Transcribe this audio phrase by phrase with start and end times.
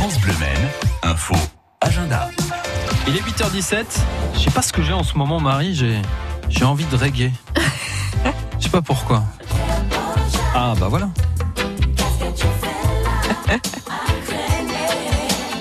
[0.00, 0.68] France Bleu Maine,
[1.02, 1.34] info,
[1.82, 2.30] agenda.
[3.06, 3.84] Il est 8h17.
[4.32, 5.74] Je sais pas ce que j'ai en ce moment, Marie.
[5.74, 6.00] J'ai,
[6.48, 7.30] j'ai envie de reggae.
[8.58, 9.22] Je sais pas pourquoi.
[10.54, 11.10] Ah bah voilà.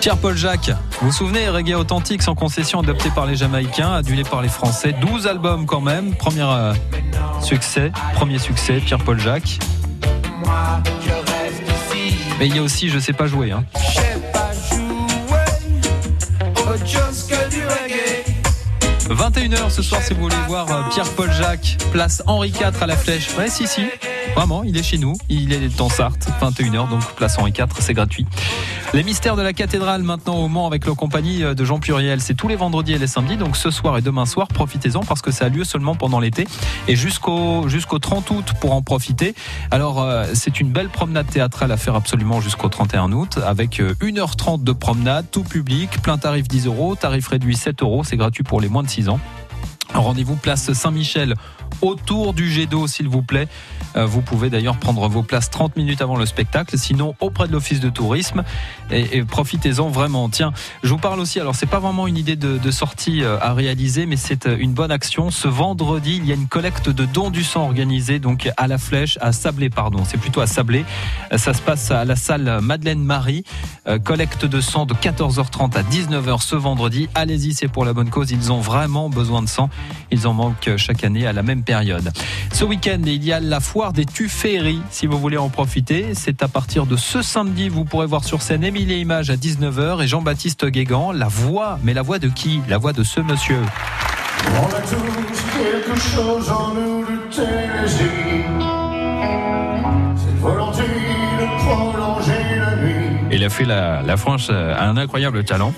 [0.00, 0.70] Pierre-Paul Jacques,
[1.00, 4.94] vous vous souvenez, reggae authentique sans concession adopté par les Jamaïcains, adulé par les Français,
[5.00, 6.72] 12 albums quand même, premier euh,
[7.42, 9.58] succès, premier succès, Pierre-Paul Jacques.
[12.38, 13.50] Mais il y a aussi Je sais pas jouer.
[13.50, 13.64] Hein.
[19.38, 22.96] 21h ce soir si vous voulez voir euh, Pierre-Paul Jacques, place Henri IV à la
[22.96, 23.28] Flèche.
[23.38, 23.86] Ouais, si, si,
[24.34, 27.94] vraiment, il est chez nous, il est en Sarthe, 21h, donc place Henri IV, c'est
[27.94, 28.26] gratuit.
[28.94, 32.22] Les mystères de la cathédrale maintenant au Mans avec la compagnie euh, de Jean Pluriel.
[32.22, 35.20] C'est tous les vendredis et les samedis, donc ce soir et demain soir, profitez-en parce
[35.20, 36.46] que ça a lieu seulement pendant l'été
[36.88, 39.34] et jusqu'au jusqu'au 30 août pour en profiter.
[39.70, 44.64] Alors euh, c'est une belle promenade théâtrale à faire absolument jusqu'au 31 août avec 1h30
[44.64, 48.58] de promenade, tout public, plein tarif 10 euros, tarif réduit 7 euros, c'est gratuit pour
[48.58, 49.20] les moins de 6 ans.
[49.92, 51.34] Rendez-vous place Saint-Michel
[51.82, 53.48] autour du jet d'eau s'il vous plaît.
[53.96, 57.52] Euh, vous pouvez d'ailleurs prendre vos places 30 minutes avant le spectacle, sinon auprès de
[57.52, 58.44] l'office de tourisme
[58.90, 60.28] et, profitez-en vraiment.
[60.28, 63.54] Tiens, je vous parle aussi, alors c'est pas vraiment une idée de, sortie euh, à
[63.54, 65.30] réaliser, mais c'est euh, une bonne action.
[65.30, 68.78] Ce vendredi, il y a une collecte de dons du sang organisée donc à la
[68.78, 70.84] Flèche, à Sablé, pardon, c'est plutôt à Sablé.
[71.36, 73.44] Ça se passe à la salle Madeleine Marie.
[74.04, 77.08] Collecte de sang de 14h30 à 19h ce vendredi.
[77.14, 78.30] Allez-y, c'est pour la bonne cause.
[78.30, 79.70] Ils ont vraiment besoin de sang.
[80.10, 82.12] Ils en manquent chaque année à la même période.
[82.52, 84.80] Ce week-end, il y a la foire des Tufferis.
[84.90, 87.68] Si vous voulez en profiter, c'est à partir de ce samedi.
[87.68, 91.12] Vous pourrez voir sur scène Émilie et Images à 19h et Jean-Baptiste Guégan.
[91.12, 92.60] La voix, mais la voix de qui?
[92.68, 93.60] La voix de ce monsieur.
[94.46, 94.96] On a tous
[95.58, 97.44] quelque chose en nous de
[100.40, 103.18] volonté de prolonger la nuit.
[103.32, 105.72] Il a fait la, la France un incroyable talent.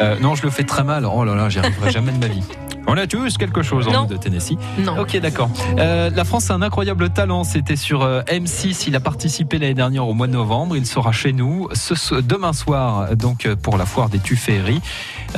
[0.00, 1.04] Euh, non, je le fais très mal.
[1.06, 2.42] Oh là là, j'y arriverai jamais de ma vie.
[2.88, 4.56] On a tous quelque chose en nous de Tennessee.
[4.78, 4.98] Non.
[4.98, 5.50] Ok, d'accord.
[5.78, 7.44] Euh, la France a un incroyable talent.
[7.44, 8.84] C'était sur euh, M6.
[8.88, 10.76] Il a participé l'année dernière au mois de novembre.
[10.76, 14.80] Il sera chez nous ce, demain soir, donc euh, pour la foire des Tufferis.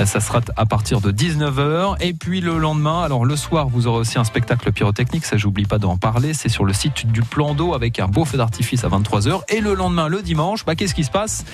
[0.04, 1.96] Ça sera à partir de 19h.
[2.00, 5.24] Et puis le lendemain, alors le soir, vous aurez aussi un spectacle pyrotechnique.
[5.24, 6.34] Ça, j'oublie pas d'en parler.
[6.34, 9.42] C'est sur le site du plan d'eau avec un beau feu d'artifice à 23h.
[9.50, 11.44] Et le lendemain, le dimanche, bah, qu'est-ce qui se passe?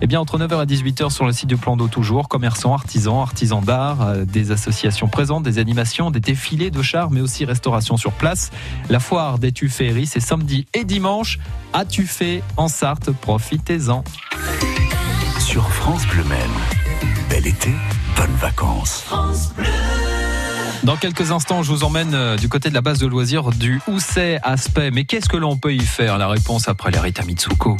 [0.00, 3.20] Eh bien, entre 9h et 18h sur le site du plan d'eau toujours, commerçants, artisans,
[3.20, 8.12] artisans d'art, des associations présentes, des animations, des défilés de chars, mais aussi restauration sur
[8.12, 8.50] place.
[8.88, 11.38] La foire des Tufferies, c'est samedi et dimanche
[11.72, 13.10] à Tuffet en Sarthe.
[13.10, 14.04] Profitez-en.
[15.38, 16.38] Sur France Bleu Même,
[17.28, 17.70] bel été,
[18.16, 19.06] bonnes vacances.
[20.84, 23.80] Dans quelques instants, je vous emmène euh, du côté de la base de loisirs du
[23.86, 24.90] Housset Aspect.
[24.90, 26.16] Mais qu'est-ce que l'on peut y faire?
[26.16, 27.76] La réponse après les Rita Mitsuko.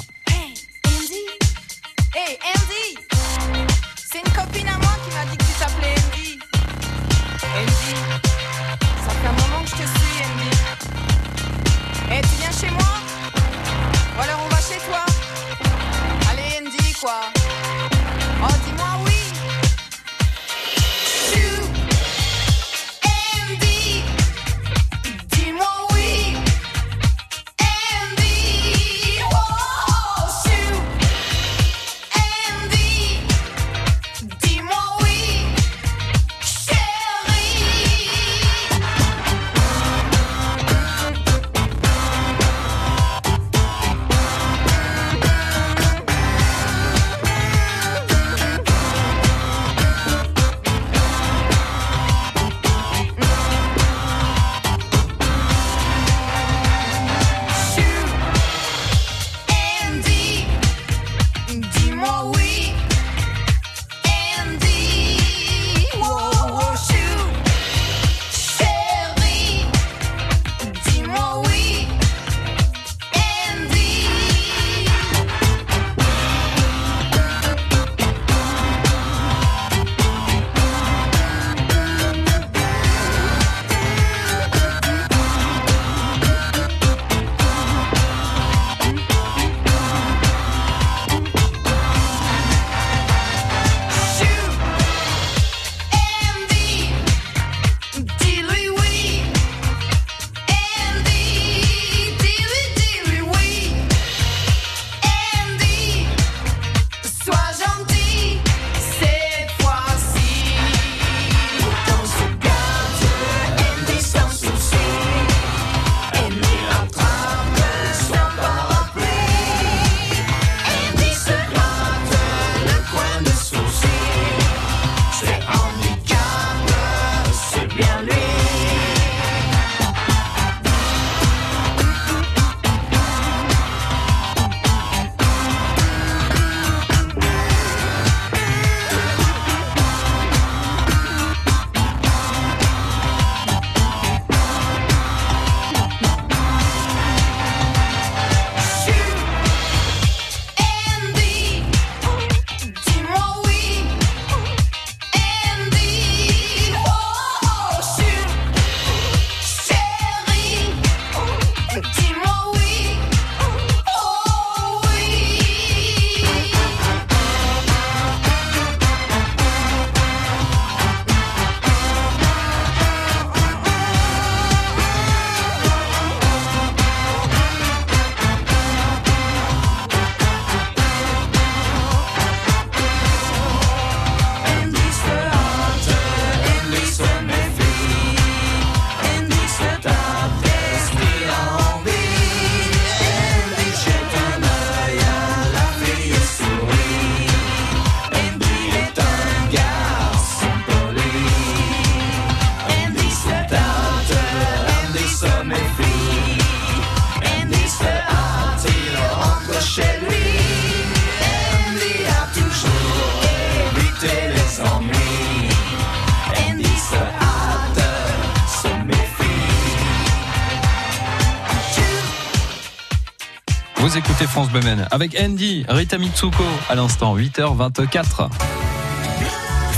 [223.91, 224.60] Vous écoutez France Bleu
[224.92, 228.31] avec Andy, Rita Mitsuko à l'instant, 8h24.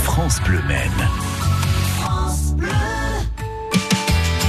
[0.03, 0.59] France Bleu.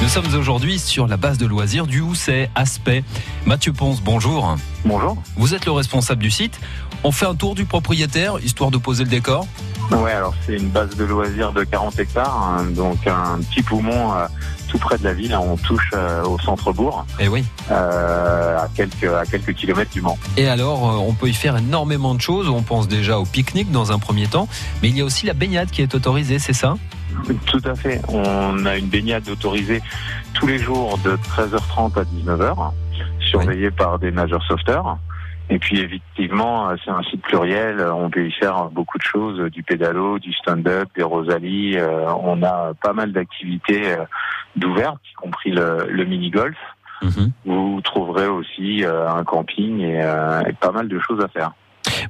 [0.02, 3.04] Nous sommes aujourd'hui sur la base de loisirs du Housset, Aspect.
[3.46, 4.54] Mathieu Ponce, bonjour.
[4.84, 5.16] Bonjour.
[5.36, 6.60] Vous êtes le responsable du site.
[7.02, 9.46] On fait un tour du propriétaire, histoire de poser le décor
[9.90, 14.12] Ouais, alors c'est une base de loisirs de 40 hectares, hein, donc un petit poumon
[14.12, 14.26] euh,
[14.74, 15.36] tout près de la ville.
[15.36, 17.44] On touche euh, au centre-bourg, Eh oui.
[17.70, 20.18] euh, à, quelques, à quelques kilomètres du Mans.
[20.36, 22.48] Et alors, euh, on peut y faire énormément de choses.
[22.48, 24.48] On pense déjà au pique-nique dans un premier temps,
[24.82, 26.74] mais il y a aussi la baignade qui est autorisée, c'est ça?
[27.46, 28.02] Tout à fait.
[28.08, 29.80] On a une baignade autorisée
[30.34, 32.72] tous les jours de 13h30 à 19h,
[33.30, 34.98] surveillée par des nageurs sauveteurs.
[35.50, 37.80] Et puis effectivement, euh, c'est un site pluriel.
[37.80, 41.76] On peut y faire beaucoup de choses, du pédalo, du stand-up, des rosalies.
[41.76, 44.04] Euh, on a pas mal d'activités euh,
[44.56, 46.56] d'ouvertes, y compris le, le mini-golf.
[47.02, 47.32] Mhm.
[47.44, 51.52] Vous trouverez aussi euh, un camping et, euh, et pas mal de choses à faire.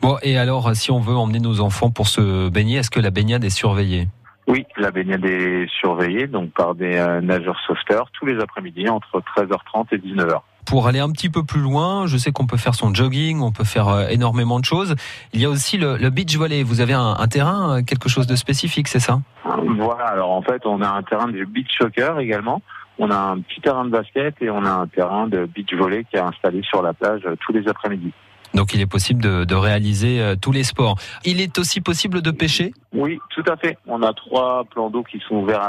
[0.00, 3.10] Bon, et alors, si on veut emmener nos enfants pour se baigner, est-ce que la
[3.10, 4.08] baignade est surveillée?
[4.46, 9.22] Oui, la baignade est surveillée donc par des euh, nageurs sauveteurs tous les après-midi entre
[9.36, 10.40] 13h30 et 19h.
[10.66, 13.52] Pour aller un petit peu plus loin, je sais qu'on peut faire son jogging, on
[13.52, 14.94] peut faire euh, énormément de choses.
[15.32, 16.62] Il y a aussi le, le beach volley.
[16.62, 19.20] Vous avez un, un terrain, euh, quelque chose de spécifique, c'est ça?
[19.44, 22.62] Voilà, alors en fait, on a un terrain de beach soccer également.
[22.98, 26.04] On a un petit terrain de basket et on a un terrain de beach volley
[26.10, 28.12] qui est installé sur la plage euh, tous les après-midi.
[28.54, 30.96] Donc il est possible de, de réaliser euh, tous les sports.
[31.24, 32.72] Il est aussi possible de pêcher?
[32.92, 33.76] Oui, tout à fait.
[33.88, 35.62] On a trois plans d'eau qui sont ouverts à